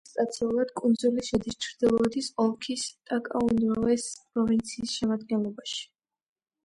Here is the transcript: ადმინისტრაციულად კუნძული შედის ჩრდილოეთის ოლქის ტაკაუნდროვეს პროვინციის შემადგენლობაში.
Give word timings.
ადმინისტრაციულად 0.05 0.69
კუნძული 0.79 1.25
შედის 1.27 1.57
ჩრდილოეთის 1.65 2.31
ოლქის 2.45 2.87
ტაკაუნდროვეს 3.11 4.09
პროვინციის 4.23 4.97
შემადგენლობაში. 4.99 5.83